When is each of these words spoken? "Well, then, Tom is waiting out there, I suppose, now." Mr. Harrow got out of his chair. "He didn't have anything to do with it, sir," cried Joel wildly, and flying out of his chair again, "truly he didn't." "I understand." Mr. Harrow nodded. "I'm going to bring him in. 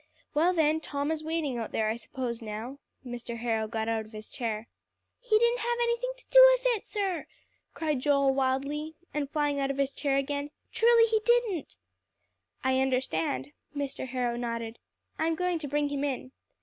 "Well, 0.33 0.51
then, 0.51 0.79
Tom 0.79 1.11
is 1.11 1.23
waiting 1.23 1.59
out 1.59 1.71
there, 1.73 1.87
I 1.89 1.95
suppose, 1.95 2.41
now." 2.41 2.79
Mr. 3.05 3.37
Harrow 3.37 3.67
got 3.67 3.87
out 3.87 4.03
of 4.03 4.13
his 4.13 4.31
chair. 4.31 4.67
"He 5.19 5.37
didn't 5.37 5.59
have 5.59 5.77
anything 5.79 6.11
to 6.17 6.25
do 6.31 6.43
with 6.55 6.61
it, 6.75 6.83
sir," 6.85 7.27
cried 7.75 7.99
Joel 7.99 8.33
wildly, 8.33 8.95
and 9.13 9.29
flying 9.29 9.59
out 9.59 9.69
of 9.69 9.77
his 9.77 9.91
chair 9.91 10.15
again, 10.17 10.49
"truly 10.71 11.05
he 11.07 11.19
didn't." 11.23 11.77
"I 12.63 12.79
understand." 12.79 13.51
Mr. 13.77 14.07
Harrow 14.07 14.37
nodded. 14.37 14.79
"I'm 15.19 15.35
going 15.35 15.59
to 15.59 15.67
bring 15.67 15.89
him 15.89 16.03
in. 16.03 16.31